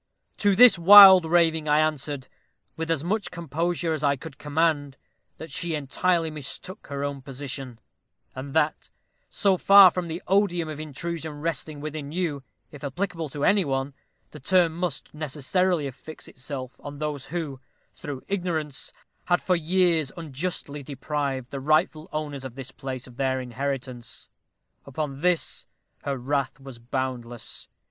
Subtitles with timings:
[0.37, 2.27] To this wild raving I answered,
[2.75, 4.97] with as much composure as I could command,
[5.37, 7.77] that she entirely mistook her own position,
[8.33, 8.89] and that,
[9.29, 12.41] so far from the odium of intrusion resting with you,
[12.71, 13.93] if applicable to any one,
[14.31, 17.59] the term must necessarily affix itself on those who,
[17.93, 18.91] through ignorance,
[19.25, 24.31] had for years unjustly deprived the rightful owners of this place of their inheritance.
[24.83, 25.67] Upon this
[26.03, 27.67] her wrath was boundless.